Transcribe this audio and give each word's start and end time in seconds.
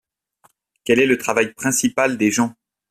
Quel 0.83 0.99
est 0.99 1.05
le 1.05 1.19
travail 1.19 1.53
principal 1.53 2.17
des 2.17 2.31
gens? 2.31 2.55